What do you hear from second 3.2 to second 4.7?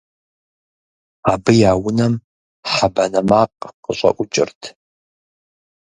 макъ къыщӀэӀукӀырт.